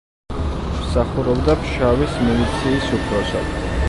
მსახურობდა 0.77 1.57
ფშავის 1.65 2.15
მილიციის 2.29 2.89
უფროსად. 3.01 3.53